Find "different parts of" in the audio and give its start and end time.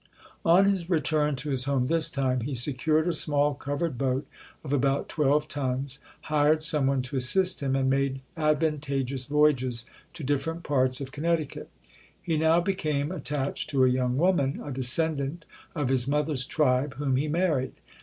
10.23-11.11